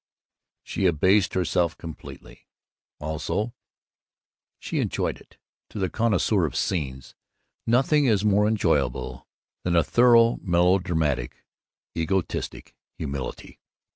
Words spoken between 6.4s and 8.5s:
of scenes, nothing is more